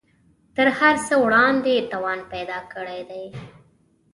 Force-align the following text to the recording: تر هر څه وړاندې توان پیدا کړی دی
تر 0.55 0.67
هر 0.79 0.95
څه 1.05 1.13
وړاندې 1.25 1.75
توان 1.91 2.19
پیدا 2.31 2.59
کړی 2.73 3.01
دی 3.09 3.25